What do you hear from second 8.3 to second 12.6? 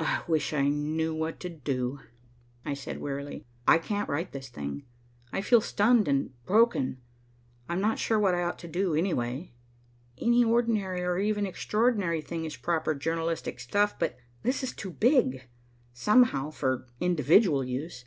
I ought to do, anyway. Any ordinary or even extraordinary thing is